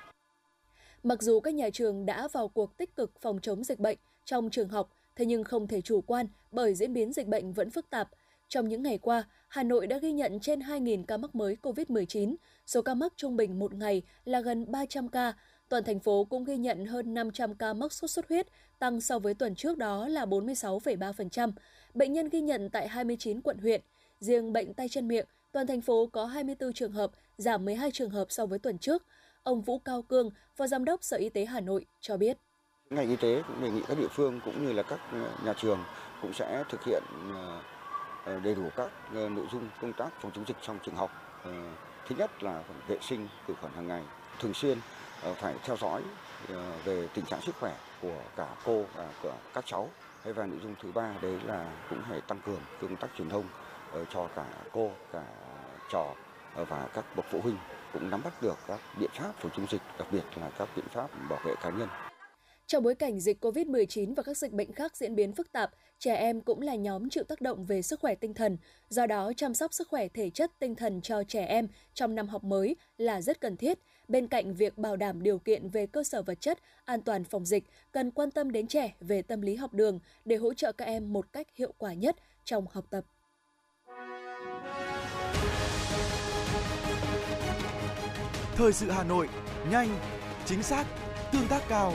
[1.02, 4.50] Mặc dù các nhà trường đã vào cuộc tích cực phòng chống dịch bệnh trong
[4.50, 7.90] trường học, Thế nhưng không thể chủ quan bởi diễn biến dịch bệnh vẫn phức
[7.90, 8.08] tạp.
[8.48, 12.34] Trong những ngày qua, Hà Nội đã ghi nhận trên 2.000 ca mắc mới COVID-19.
[12.66, 15.32] Số ca mắc trung bình một ngày là gần 300 ca.
[15.72, 18.46] Toàn thành phố cũng ghi nhận hơn 500 ca mắc sốt xuất huyết,
[18.78, 21.52] tăng so với tuần trước đó là 46,3%.
[21.94, 23.80] Bệnh nhân ghi nhận tại 29 quận huyện.
[24.20, 28.10] Riêng bệnh tay chân miệng, toàn thành phố có 24 trường hợp, giảm 12 trường
[28.10, 29.02] hợp so với tuần trước.
[29.42, 32.38] Ông Vũ Cao Cương, Phó Giám đốc Sở Y tế Hà Nội cho biết.
[32.90, 35.54] Ngành y tế cũng đề nghị các địa phương cũng như là các ờ, nhà
[35.56, 35.78] trường
[36.22, 37.02] cũng sẽ thực hiện
[37.34, 37.62] ờ,
[38.24, 41.10] ờ, đầy đủ các nội dung công tác phòng chống dịch trong trường học.
[42.08, 44.02] Thứ nhất là vệ sinh khử khuẩn hàng ngày,
[44.40, 44.78] thường xuyên
[45.22, 46.02] Ờ, phải theo dõi
[46.48, 49.88] ờ, về tình trạng sức khỏe của cả cô và của các cháu.
[50.24, 53.44] Và nội dung thứ ba đấy là cũng phải tăng cường công tác truyền thông
[53.92, 55.22] ờ, cho cả cô, cả
[55.88, 56.14] trò
[56.54, 57.56] và các bậc phụ huynh
[57.92, 60.88] cũng nắm bắt được các biện pháp phòng chống dịch, đặc biệt là các biện
[60.88, 61.88] pháp bảo vệ cá nhân.
[62.66, 66.14] Trong bối cảnh dịch COVID-19 và các dịch bệnh khác diễn biến phức tạp, trẻ
[66.14, 68.58] em cũng là nhóm chịu tác động về sức khỏe tinh thần.
[68.88, 72.28] Do đó, chăm sóc sức khỏe thể chất tinh thần cho trẻ em trong năm
[72.28, 73.78] học mới là rất cần thiết.
[74.08, 77.46] Bên cạnh việc bảo đảm điều kiện về cơ sở vật chất, an toàn phòng
[77.46, 80.84] dịch, cần quan tâm đến trẻ về tâm lý học đường để hỗ trợ các
[80.84, 83.04] em một cách hiệu quả nhất trong học tập.
[88.54, 89.28] Thời sự Hà Nội,
[89.70, 89.98] nhanh,
[90.46, 90.86] chính xác,
[91.32, 91.94] tương tác cao.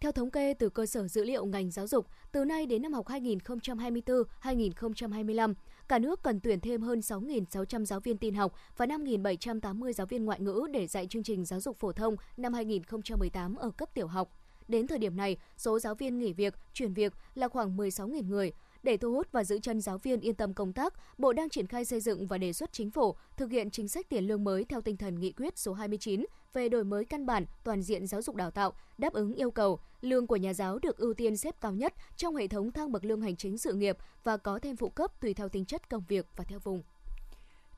[0.00, 2.92] theo thống kê từ cơ sở dữ liệu ngành giáo dục, từ nay đến năm
[2.92, 5.54] học 2024-2025,
[5.88, 10.24] cả nước cần tuyển thêm hơn 6.600 giáo viên tin học và 5.780 giáo viên
[10.24, 14.06] ngoại ngữ để dạy chương trình giáo dục phổ thông năm 2018 ở cấp tiểu
[14.06, 14.30] học.
[14.68, 18.52] Đến thời điểm này, số giáo viên nghỉ việc, chuyển việc là khoảng 16.000 người.
[18.86, 21.66] Để thu hút và giữ chân giáo viên yên tâm công tác, Bộ đang triển
[21.66, 24.64] khai xây dựng và đề xuất chính phủ thực hiện chính sách tiền lương mới
[24.64, 28.22] theo tinh thần nghị quyết số 29 về đổi mới căn bản toàn diện giáo
[28.22, 31.54] dục đào tạo, đáp ứng yêu cầu, lương của nhà giáo được ưu tiên xếp
[31.60, 34.76] cao nhất trong hệ thống thang bậc lương hành chính sự nghiệp và có thêm
[34.76, 36.82] phụ cấp tùy theo tính chất công việc và theo vùng.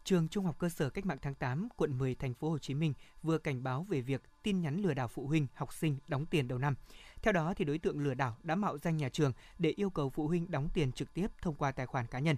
[0.05, 2.75] trường Trung học cơ sở Cách mạng tháng 8, quận 10 thành phố Hồ Chí
[2.75, 6.27] Minh vừa cảnh báo về việc tin nhắn lừa đảo phụ huynh, học sinh đóng
[6.27, 6.75] tiền đầu năm.
[7.23, 10.11] Theo đó thì đối tượng lừa đảo đã mạo danh nhà trường để yêu cầu
[10.11, 12.37] phụ huynh đóng tiền trực tiếp thông qua tài khoản cá nhân.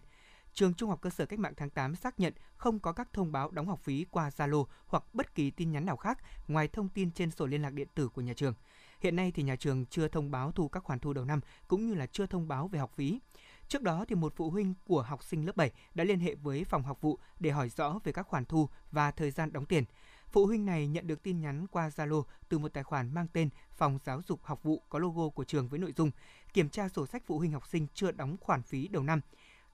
[0.55, 3.33] Trường Trung học cơ sở Cách mạng tháng 8 xác nhận không có các thông
[3.33, 6.89] báo đóng học phí qua Zalo hoặc bất kỳ tin nhắn nào khác ngoài thông
[6.89, 8.55] tin trên sổ liên lạc điện tử của nhà trường.
[9.01, 11.87] Hiện nay thì nhà trường chưa thông báo thu các khoản thu đầu năm cũng
[11.87, 13.21] như là chưa thông báo về học phí.
[13.69, 16.65] Trước đó thì một phụ huynh của học sinh lớp 7 đã liên hệ với
[16.65, 19.85] phòng học vụ để hỏi rõ về các khoản thu và thời gian đóng tiền.
[20.33, 23.49] Phụ huynh này nhận được tin nhắn qua Zalo từ một tài khoản mang tên
[23.77, 26.11] Phòng Giáo dục Học vụ có logo của trường với nội dung
[26.53, 29.21] kiểm tra sổ sách phụ huynh học sinh chưa đóng khoản phí đầu năm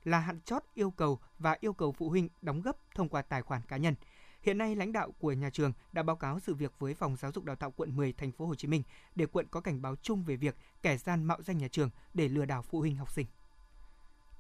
[0.05, 3.43] là hạn chót yêu cầu và yêu cầu phụ huynh đóng gấp thông qua tài
[3.43, 3.95] khoản cá nhân.
[4.43, 7.33] Hiện nay, lãnh đạo của nhà trường đã báo cáo sự việc với phòng giáo
[7.33, 8.83] dục đào tạo quận 10 thành phố Hồ Chí Minh
[9.15, 12.29] để quận có cảnh báo chung về việc kẻ gian mạo danh nhà trường để
[12.29, 13.27] lừa đảo phụ huynh học sinh.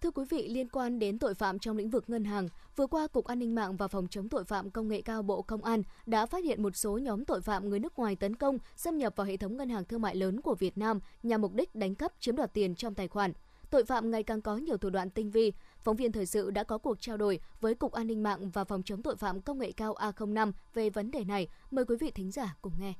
[0.02, 3.06] Thưa quý vị, liên quan đến tội phạm trong lĩnh vực ngân hàng, vừa qua
[3.06, 5.82] Cục An ninh mạng và Phòng chống tội phạm công nghệ cao Bộ Công an
[6.06, 9.12] đã phát hiện một số nhóm tội phạm người nước ngoài tấn công, xâm nhập
[9.16, 11.94] vào hệ thống ngân hàng thương mại lớn của Việt Nam nhằm mục đích đánh
[11.94, 13.32] cắp chiếm đoạt tiền trong tài khoản.
[13.70, 15.52] Tội phạm ngày càng có nhiều thủ đoạn tinh vi.
[15.82, 18.64] Phóng viên thời sự đã có cuộc trao đổi với Cục An ninh mạng và
[18.64, 21.48] Phòng chống tội phạm công nghệ cao A05 về vấn đề này.
[21.70, 22.94] Mời quý vị thính giả cùng nghe.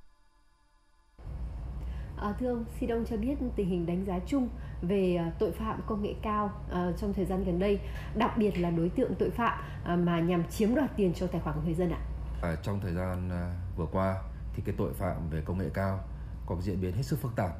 [2.16, 4.48] À, thưa ông, xin ông cho biết tình hình đánh giá chung
[4.82, 7.80] về ờ, tội phạm công nghệ cao à, trong thời gian gần đây,
[8.14, 11.40] đặc biệt là đối tượng tội phạm à, mà nhằm chiếm đoạt tiền cho tài
[11.40, 11.98] khoản của người dân ạ.
[12.42, 14.22] À, trong thời gian à, vừa qua
[14.54, 16.00] thì cái tội phạm về công nghệ cao
[16.46, 17.50] có diễn biến hết sức phức tạp.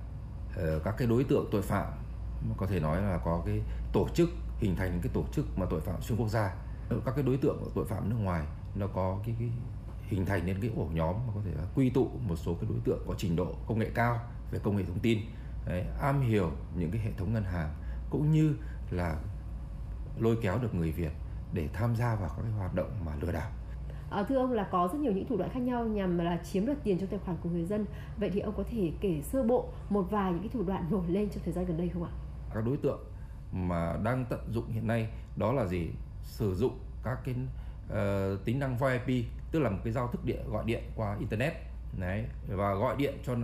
[0.57, 1.93] À, các cái đối tượng tội phạm
[2.57, 3.61] có thể nói là có cái
[3.93, 6.55] tổ chức hình thành cái tổ chức mà tội phạm xuyên quốc gia.
[7.05, 9.49] Các cái đối tượng tội phạm nước ngoài nó có cái, cái
[10.07, 12.71] hình thành nên cái ổ nhóm mà có thể là quy tụ một số cái
[12.71, 15.19] đối tượng có trình độ công nghệ cao về công nghệ thông tin
[15.67, 17.75] đấy, am hiểu những cái hệ thống ngân hàng
[18.11, 18.55] cũng như
[18.91, 19.17] là
[20.19, 21.13] lôi kéo được người Việt
[21.53, 23.51] để tham gia vào các cái hoạt động mà lừa đảo.
[24.11, 26.67] À, thưa ông là có rất nhiều những thủ đoạn khác nhau nhằm là chiếm
[26.67, 27.87] đoạt tiền trong tài khoản của người dân.
[28.17, 31.05] Vậy thì ông có thể kể sơ bộ một vài những cái thủ đoạn nổi
[31.09, 32.11] lên trong thời gian gần đây không ạ?
[32.55, 33.01] Các đối tượng
[33.53, 35.91] mà đang tận dụng hiện nay đó là gì?
[36.23, 40.51] Sử dụng các cái uh, tính năng VIP tức là một cái giao thức điện
[40.51, 41.53] gọi điện qua internet.
[41.99, 43.37] Đấy, và gọi điện cho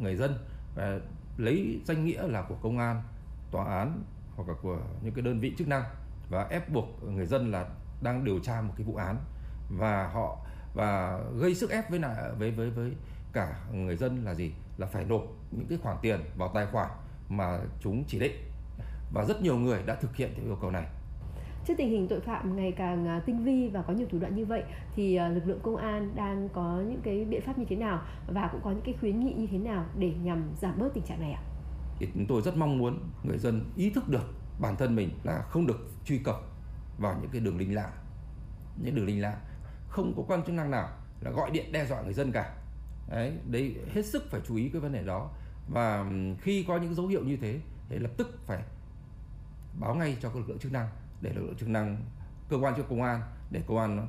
[0.00, 0.34] người dân
[0.74, 0.98] và
[1.36, 3.02] lấy danh nghĩa là của công an,
[3.50, 4.02] tòa án
[4.36, 5.82] hoặc là của những cái đơn vị chức năng
[6.28, 7.68] và ép buộc người dân là
[8.02, 9.16] đang điều tra một cái vụ án.
[9.78, 12.92] Và họ, và gây sức ép với lại với với với
[13.32, 14.52] cả người dân là gì?
[14.76, 16.90] Là phải nộp những cái khoản tiền vào tài khoản
[17.28, 18.32] mà chúng chỉ định.
[19.12, 20.86] Và rất nhiều người đã thực hiện theo yêu cầu này
[21.70, 24.36] trước tình hình tội phạm ngày càng à, tinh vi và có nhiều thủ đoạn
[24.36, 24.62] như vậy
[24.94, 28.02] thì à, lực lượng công an đang có những cái biện pháp như thế nào
[28.26, 31.04] và cũng có những cái khuyến nghị như thế nào để nhằm giảm bớt tình
[31.04, 31.42] trạng này ạ?
[31.98, 35.42] Thì chúng tôi rất mong muốn người dân ý thức được bản thân mình là
[35.42, 36.36] không được truy cập
[36.98, 37.92] vào những cái đường link lạ,
[38.82, 39.36] những đường link lạ,
[39.88, 40.88] không có quan chức năng nào
[41.20, 42.54] là gọi điện đe dọa người dân cả.
[43.10, 45.30] Đấy, đấy hết sức phải chú ý cái vấn đề đó
[45.68, 48.62] và khi có những dấu hiệu như thế thì lập tức phải
[49.80, 50.88] báo ngay cho các lực lượng chức năng
[51.20, 52.04] để lực lượng chức năng
[52.48, 54.08] cơ quan cho công an để công an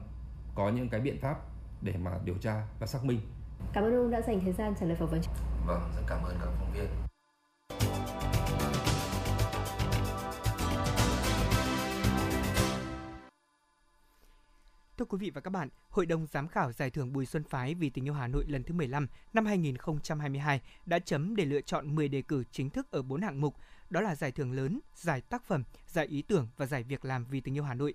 [0.55, 1.37] có những cái biện pháp
[1.81, 3.19] để mà điều tra và xác minh.
[3.73, 5.21] Cảm ơn ông đã dành thời gian trả lời phỏng vấn.
[5.67, 6.87] Vâng, rất cảm ơn các phóng viên.
[14.97, 17.75] Thưa quý vị và các bạn, Hội đồng giám khảo giải thưởng Bùi Xuân Phái
[17.75, 21.95] vì tình yêu Hà Nội lần thứ 15 năm 2022 đã chấm để lựa chọn
[21.95, 23.55] 10 đề cử chính thức ở 4 hạng mục
[23.91, 27.25] đó là giải thưởng lớn, giải tác phẩm, giải ý tưởng và giải việc làm
[27.25, 27.93] vì tình yêu Hà Nội.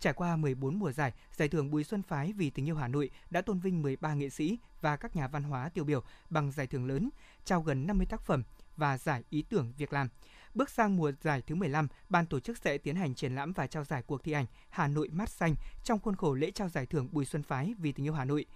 [0.00, 3.10] Trải qua 14 mùa giải, giải thưởng Bùi Xuân Phái vì tình yêu Hà Nội
[3.30, 6.66] đã tôn vinh 13 nghệ sĩ và các nhà văn hóa tiêu biểu bằng giải
[6.66, 7.10] thưởng lớn,
[7.44, 8.42] trao gần 50 tác phẩm
[8.76, 10.08] và giải ý tưởng việc làm.
[10.54, 13.66] Bước sang mùa giải thứ 15, ban tổ chức sẽ tiến hành triển lãm và
[13.66, 15.54] trao giải cuộc thi ảnh Hà Nội mát xanh
[15.84, 18.46] trong khuôn khổ lễ trao giải thưởng Bùi Xuân Phái vì tình yêu Hà Nội.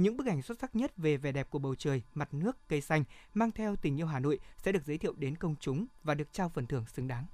[0.00, 2.80] Những bức ảnh xuất sắc nhất về vẻ đẹp của bầu trời, mặt nước, cây
[2.80, 6.14] xanh mang theo tình yêu Hà Nội sẽ được giới thiệu đến công chúng và
[6.14, 7.26] được trao phần thưởng xứng đáng.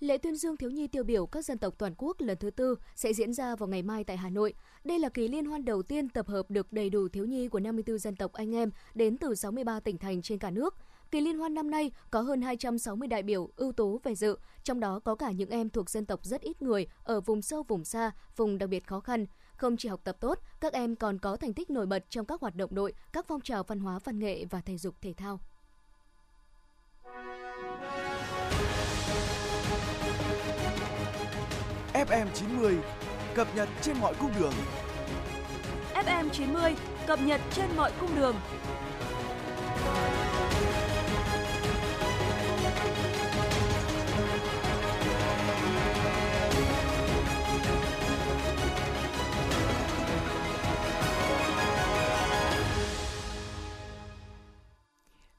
[0.00, 2.74] Lễ tuyên dương thiếu nhi tiêu biểu các dân tộc toàn quốc lần thứ tư
[2.94, 4.54] sẽ diễn ra vào ngày mai tại Hà Nội.
[4.84, 7.60] Đây là kỳ liên hoan đầu tiên tập hợp được đầy đủ thiếu nhi của
[7.60, 10.74] 54 dân tộc anh em đến từ 63 tỉnh thành trên cả nước.
[11.10, 14.80] Kỳ liên hoan năm nay có hơn 260 đại biểu ưu tú về dự, trong
[14.80, 17.84] đó có cả những em thuộc dân tộc rất ít người ở vùng sâu vùng
[17.84, 19.26] xa, vùng đặc biệt khó khăn.
[19.58, 22.40] Không chỉ học tập tốt, các em còn có thành tích nổi bật trong các
[22.40, 25.40] hoạt động đội, các phong trào văn hóa văn nghệ và thể dục thể thao.
[31.92, 32.78] FM 90
[33.34, 34.52] cập nhật trên mọi cung đường.
[35.94, 38.36] FM 90 cập nhật trên mọi cung đường.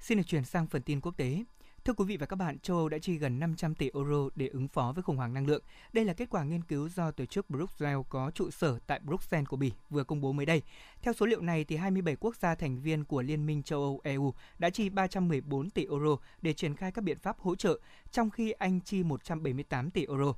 [0.10, 1.43] Xin được chuyển sang phần tin quốc tế.
[1.86, 4.48] Thưa quý vị và các bạn, châu Âu đã chi gần 500 tỷ euro để
[4.48, 5.63] ứng phó với khủng hoảng năng lượng.
[5.93, 9.48] Đây là kết quả nghiên cứu do tổ chức Bruxelles có trụ sở tại Bruxelles
[9.48, 10.62] của Bỉ vừa công bố mới đây.
[11.02, 14.02] Theo số liệu này, thì 27 quốc gia thành viên của Liên minh châu Âu
[14.04, 17.80] EU đã chi 314 tỷ euro để triển khai các biện pháp hỗ trợ,
[18.12, 20.34] trong khi Anh chi 178 tỷ euro.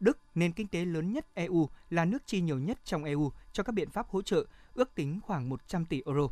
[0.00, 3.62] Đức, nền kinh tế lớn nhất EU, là nước chi nhiều nhất trong EU cho
[3.62, 6.28] các biện pháp hỗ trợ, ước tính khoảng 100 tỷ euro.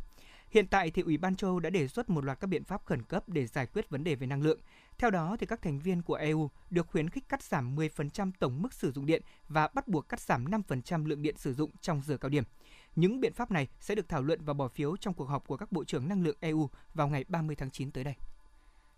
[0.51, 2.85] Hiện tại thì Ủy ban châu Âu đã đề xuất một loạt các biện pháp
[2.85, 4.59] khẩn cấp để giải quyết vấn đề về năng lượng.
[4.97, 8.61] Theo đó thì các thành viên của EU được khuyến khích cắt giảm 10% tổng
[8.61, 12.01] mức sử dụng điện và bắt buộc cắt giảm 5% lượng điện sử dụng trong
[12.05, 12.43] giờ cao điểm.
[12.95, 15.57] Những biện pháp này sẽ được thảo luận và bỏ phiếu trong cuộc họp của
[15.57, 18.15] các bộ trưởng năng lượng EU vào ngày 30 tháng 9 tới đây.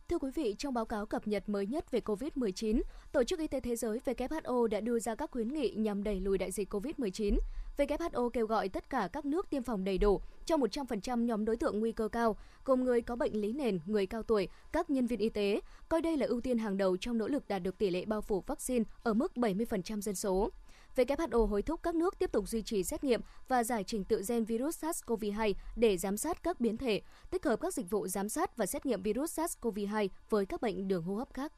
[0.10, 3.48] Thưa quý vị, trong báo cáo cập nhật mới nhất về COVID-19, Tổ chức Y
[3.48, 6.74] tế Thế giới WHO đã đưa ra các khuyến nghị nhằm đẩy lùi đại dịch
[6.74, 7.38] COVID-19.
[7.78, 11.58] WHO kêu gọi tất cả các nước tiêm phòng đầy đủ cho 100% nhóm đối
[11.58, 15.08] tượng nguy cơ cao, gồm người có bệnh lý nền, người cao tuổi, các nhân
[15.08, 17.78] viên y tế, coi đây là ưu tiên hàng đầu trong nỗ lực đạt được
[17.78, 20.50] tỷ lệ bao phủ vaccine ở mức 70% dân số.
[20.96, 24.24] WHO hối thúc các nước tiếp tục duy trì xét nghiệm và giải trình tự
[24.28, 27.02] gen virus SARS-CoV-2 để giám sát các biến thể,
[27.32, 30.88] tích hợp các dịch vụ giám sát và xét nghiệm virus SARS-CoV-2 với các bệnh
[30.88, 31.54] đường hô hấp khác.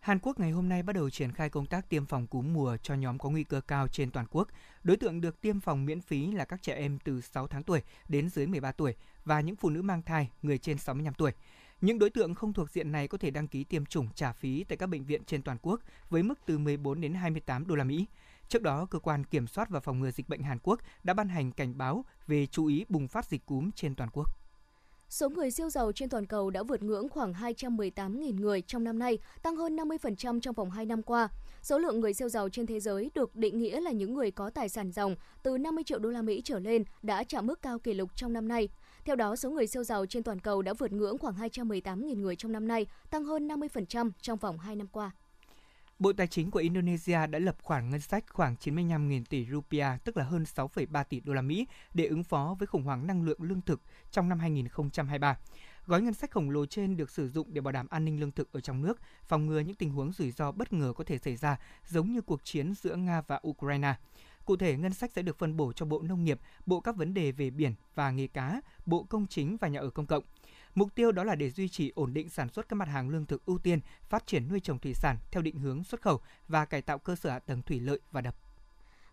[0.00, 2.76] Hàn Quốc ngày hôm nay bắt đầu triển khai công tác tiêm phòng cúm mùa
[2.82, 4.48] cho nhóm có nguy cơ cao trên toàn quốc.
[4.82, 7.82] Đối tượng được tiêm phòng miễn phí là các trẻ em từ 6 tháng tuổi
[8.08, 11.32] đến dưới 13 tuổi và những phụ nữ mang thai, người trên 65 tuổi.
[11.80, 14.64] Những đối tượng không thuộc diện này có thể đăng ký tiêm chủng trả phí
[14.64, 17.84] tại các bệnh viện trên toàn quốc với mức từ 14 đến 28 đô la
[17.84, 18.06] Mỹ.
[18.50, 21.28] Trước đó, cơ quan kiểm soát và phòng ngừa dịch bệnh Hàn Quốc đã ban
[21.28, 24.26] hành cảnh báo về chú ý bùng phát dịch cúm trên toàn quốc.
[25.08, 28.98] Số người siêu giàu trên toàn cầu đã vượt ngưỡng khoảng 218.000 người trong năm
[28.98, 31.28] nay, tăng hơn 50% trong vòng 2 năm qua.
[31.62, 34.50] Số lượng người siêu giàu trên thế giới được định nghĩa là những người có
[34.50, 37.78] tài sản ròng từ 50 triệu đô la Mỹ trở lên đã chạm mức cao
[37.78, 38.68] kỷ lục trong năm nay.
[39.04, 42.36] Theo đó, số người siêu giàu trên toàn cầu đã vượt ngưỡng khoảng 218.000 người
[42.36, 45.10] trong năm nay, tăng hơn 50% trong vòng 2 năm qua.
[46.00, 50.16] Bộ Tài chính của Indonesia đã lập khoản ngân sách khoảng 95.000 tỷ rupiah, tức
[50.16, 53.42] là hơn 6,3 tỷ đô la Mỹ để ứng phó với khủng hoảng năng lượng
[53.42, 55.36] lương thực trong năm 2023.
[55.86, 58.32] Gói ngân sách khổng lồ trên được sử dụng để bảo đảm an ninh lương
[58.32, 61.18] thực ở trong nước, phòng ngừa những tình huống rủi ro bất ngờ có thể
[61.18, 61.58] xảy ra,
[61.88, 63.94] giống như cuộc chiến giữa Nga và Ukraine.
[64.44, 67.14] Cụ thể, ngân sách sẽ được phân bổ cho Bộ Nông nghiệp, Bộ các vấn
[67.14, 70.24] đề về biển và nghề cá, Bộ Công chính và Nhà ở công cộng.
[70.74, 73.26] Mục tiêu đó là để duy trì ổn định sản xuất các mặt hàng lương
[73.26, 76.64] thực ưu tiên, phát triển nuôi trồng thủy sản theo định hướng xuất khẩu và
[76.64, 78.34] cải tạo cơ sở hạ tầng thủy lợi và đập.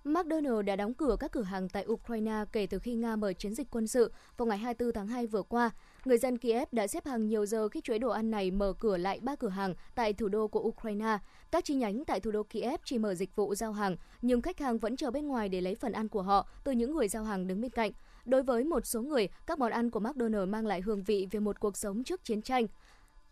[0.03, 3.53] McDonald đã đóng cửa các cửa hàng tại Ukraine kể từ khi Nga mở chiến
[3.53, 5.69] dịch quân sự vào ngày 24 tháng 2 vừa qua.
[6.05, 8.97] Người dân Kiev đã xếp hàng nhiều giờ khi chuỗi đồ ăn này mở cửa
[8.97, 11.17] lại ba cửa hàng tại thủ đô của Ukraine.
[11.51, 14.59] Các chi nhánh tại thủ đô Kiev chỉ mở dịch vụ giao hàng, nhưng khách
[14.59, 17.23] hàng vẫn chờ bên ngoài để lấy phần ăn của họ từ những người giao
[17.23, 17.91] hàng đứng bên cạnh.
[18.27, 21.39] Đối với một số người, các món ăn của McDonald mang lại hương vị về
[21.39, 22.67] một cuộc sống trước chiến tranh.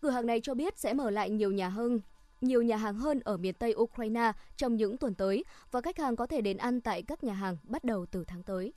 [0.00, 2.00] Cửa hàng này cho biết sẽ mở lại nhiều nhà hơn
[2.40, 6.16] nhiều nhà hàng hơn ở miền Tây Ukraine trong những tuần tới và khách hàng
[6.16, 8.72] có thể đến ăn tại các nhà hàng bắt đầu từ tháng tới.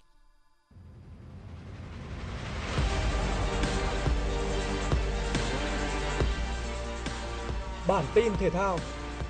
[7.87, 8.79] Bản tin thể thao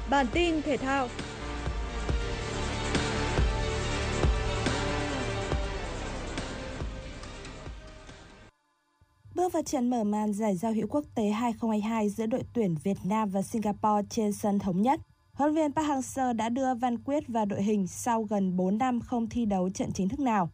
[0.09, 1.07] Bản tin thể thao
[9.39, 12.97] Bước vào trận mở màn giải giao hữu quốc tế 2022 giữa đội tuyển Việt
[13.03, 14.99] Nam và Singapore trên sân thống nhất.
[15.33, 18.77] Huấn luyện viên Park Hang-seo đã đưa Văn Quyết vào đội hình sau gần 4
[18.77, 20.49] năm không thi đấu trận chính thức nào.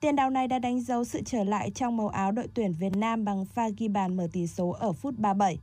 [0.00, 2.96] Tiền đạo này đã đánh dấu sự trở lại trong màu áo đội tuyển Việt
[2.96, 5.58] Nam bằng pha ghi bàn mở tỷ số ở phút 37.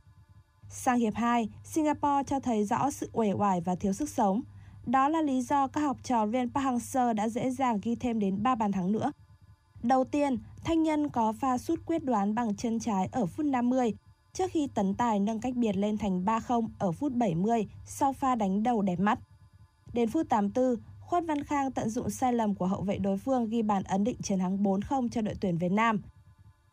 [0.68, 4.40] Sang hiệp 2, Singapore cho thấy rõ sự uể oải và thiếu sức sống.
[4.86, 8.18] Đó là lý do các học trò viên Park Hang-seo đã dễ dàng ghi thêm
[8.18, 9.12] đến 3 bàn thắng nữa.
[9.84, 13.94] Đầu tiên, Thanh Nhân có pha sút quyết đoán bằng chân trái ở phút 50,
[14.32, 18.34] trước khi Tấn Tài nâng cách biệt lên thành 3-0 ở phút 70 sau pha
[18.34, 19.18] đánh đầu đẹp mắt.
[19.92, 23.48] Đến phút 84, Khuất Văn Khang tận dụng sai lầm của hậu vệ đối phương
[23.48, 26.02] ghi bàn ấn định chiến thắng 4-0 cho đội tuyển Việt Nam.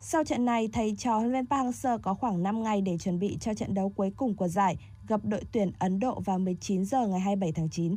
[0.00, 3.18] Sau trận này, thầy trò huấn luyện Park Hang-seo có khoảng 5 ngày để chuẩn
[3.18, 4.76] bị cho trận đấu cuối cùng của giải
[5.08, 7.96] gặp đội tuyển Ấn Độ vào 19 giờ ngày 27 tháng 9.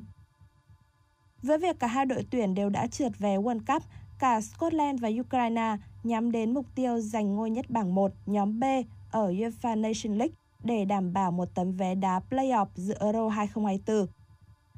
[1.44, 3.84] Với việc cả hai đội tuyển đều đã trượt về World Cup,
[4.20, 8.64] cả Scotland và Ukraine nhắm đến mục tiêu giành ngôi nhất bảng 1 nhóm B
[9.12, 14.08] ở UEFA Nation League để đảm bảo một tấm vé đá playoff dự Euro 2024.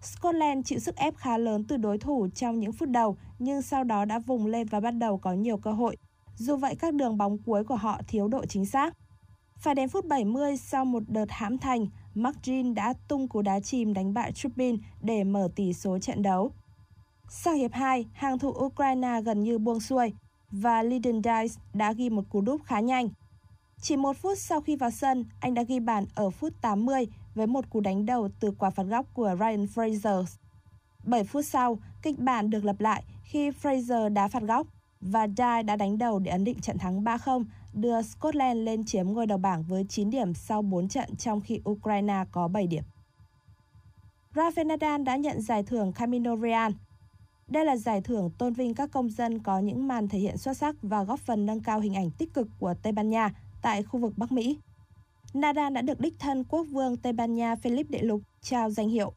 [0.02, 3.84] Scotland chịu sức ép khá lớn từ đối thủ trong những phút đầu, nhưng sau
[3.84, 5.97] đó đã vùng lên và bắt đầu có nhiều cơ hội.
[6.36, 8.93] Dù vậy, các đường bóng cuối của họ thiếu độ chính xác.
[9.58, 13.60] Phải đến phút 70 sau một đợt hãm thành, Mark Jean đã tung cú đá
[13.60, 16.52] chìm đánh bại Trubin để mở tỷ số trận đấu.
[17.30, 20.13] Sang hiệp 2, hàng thủ Ukraine gần như buông xuôi
[20.52, 23.10] và Lyden Dice đã ghi một cú đúp khá nhanh.
[23.82, 27.48] Chỉ một phút sau khi vào sân, anh đã ghi bàn ở phút 80 với
[27.48, 30.26] một cú đánh đầu từ quả phạt góc của Ryan Fraser.
[31.04, 34.68] 7 phút sau, kịch bản được lặp lại khi Fraser đá phạt góc
[35.02, 39.08] và Dye đã đánh đầu để ấn định trận thắng 3-0, đưa Scotland lên chiếm
[39.08, 42.84] ngôi đầu bảng với 9 điểm sau 4 trận trong khi Ukraine có 7 điểm.
[44.34, 46.72] Rafael Nadal đã nhận giải thưởng Camino Real.
[47.48, 50.58] Đây là giải thưởng tôn vinh các công dân có những màn thể hiện xuất
[50.58, 53.30] sắc và góp phần nâng cao hình ảnh tích cực của Tây Ban Nha
[53.62, 54.58] tại khu vực Bắc Mỹ.
[55.34, 58.90] Nadal đã được đích thân quốc vương Tây Ban Nha Philip Đệ Lục trao danh
[58.90, 59.14] hiệu.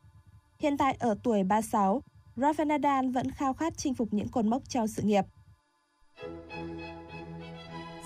[0.58, 2.02] Hiện tại ở tuổi 36,
[2.36, 5.24] Rafael Nadal vẫn khao khát chinh phục những cột mốc trong sự nghiệp.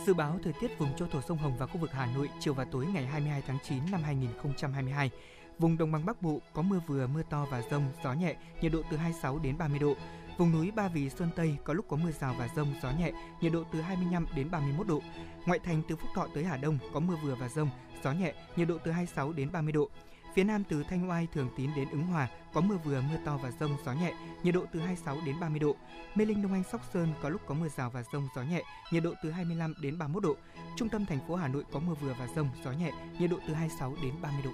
[0.07, 2.55] Dự báo thời tiết vùng châu thổ sông Hồng và khu vực Hà Nội chiều
[2.55, 5.11] và tối ngày 22 tháng 9 năm 2022.
[5.59, 8.73] Vùng đồng bằng Bắc Bộ có mưa vừa, mưa to và rông, gió nhẹ, nhiệt
[8.73, 9.95] độ từ 26 đến 30 độ.
[10.39, 13.13] Vùng núi Ba Vì, Sơn Tây có lúc có mưa rào và rông, gió nhẹ,
[13.41, 15.01] nhiệt độ từ 25 đến 31 độ.
[15.47, 17.71] Ngoại thành từ Phúc Thọ tới Hà Đông có mưa vừa và rông,
[18.05, 19.89] gió nhẹ, nhiệt độ từ 26 đến 30 độ.
[20.35, 23.39] Phía Nam từ Thanh Oai, Thường Tín đến Ứng Hòa có mưa vừa, mưa to
[23.43, 24.13] và rông, gió nhẹ,
[24.43, 25.77] nhiệt độ từ 26 đến 30 độ.
[26.15, 28.63] Mê Linh, Đông Anh, Sóc Sơn có lúc có mưa rào và rông, gió nhẹ,
[28.93, 30.37] nhiệt độ từ 25 đến 31 độ.
[30.77, 33.37] Trung tâm thành phố Hà Nội có mưa vừa và rông, gió nhẹ, nhiệt độ
[33.49, 34.51] từ 26 đến 30 độ.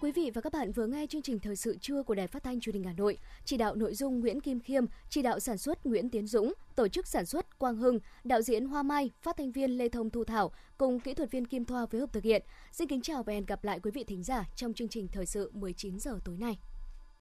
[0.00, 2.42] Quý vị và các bạn vừa nghe chương trình thời sự trưa của Đài Phát
[2.42, 5.58] thanh Truyền hình Hà Nội, chỉ đạo nội dung Nguyễn Kim Khiêm, chỉ đạo sản
[5.58, 9.36] xuất Nguyễn Tiến Dũng, tổ chức sản xuất Quang Hưng, đạo diễn Hoa Mai, phát
[9.36, 12.24] thanh viên Lê Thông Thu Thảo cùng kỹ thuật viên Kim Thoa phối hợp thực
[12.24, 12.42] hiện.
[12.72, 15.26] Xin kính chào và hẹn gặp lại quý vị thính giả trong chương trình thời
[15.26, 16.58] sự 19 giờ tối nay.